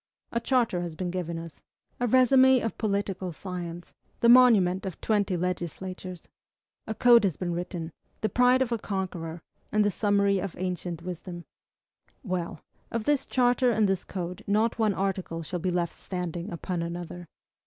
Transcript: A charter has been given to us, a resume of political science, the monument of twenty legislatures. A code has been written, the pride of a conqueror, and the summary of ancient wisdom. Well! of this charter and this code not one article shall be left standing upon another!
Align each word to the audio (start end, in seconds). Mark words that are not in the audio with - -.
A 0.31 0.39
charter 0.39 0.81
has 0.81 0.95
been 0.95 1.11
given 1.11 1.37
to 1.37 1.43
us, 1.43 1.61
a 1.99 2.07
resume 2.07 2.59
of 2.61 2.75
political 2.79 3.31
science, 3.31 3.93
the 4.21 4.29
monument 4.29 4.83
of 4.83 4.99
twenty 4.99 5.37
legislatures. 5.37 6.27
A 6.87 6.95
code 6.95 7.23
has 7.23 7.37
been 7.37 7.53
written, 7.53 7.91
the 8.21 8.27
pride 8.27 8.63
of 8.63 8.71
a 8.71 8.79
conqueror, 8.79 9.43
and 9.71 9.85
the 9.85 9.91
summary 9.91 10.39
of 10.39 10.55
ancient 10.57 11.03
wisdom. 11.03 11.45
Well! 12.23 12.61
of 12.89 13.03
this 13.03 13.27
charter 13.27 13.69
and 13.69 13.87
this 13.87 14.03
code 14.03 14.43
not 14.47 14.79
one 14.79 14.95
article 14.95 15.43
shall 15.43 15.59
be 15.59 15.69
left 15.69 15.95
standing 15.95 16.49
upon 16.51 16.81
another! 16.81 17.27